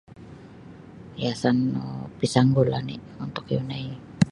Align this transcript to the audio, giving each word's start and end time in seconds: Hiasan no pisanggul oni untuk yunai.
Hiasan 1.19 1.57
no 1.73 1.83
pisanggul 2.17 2.67
oni 2.79 2.95
untuk 3.25 3.45
yunai. 3.53 3.87